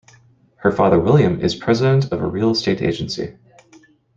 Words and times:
Her 0.55 0.71
father 0.71 0.99
William 0.99 1.39
is 1.41 1.53
president 1.53 2.05
of 2.11 2.23
a 2.23 2.27
real 2.27 2.49
estate 2.49 2.81
agency. 2.81 3.37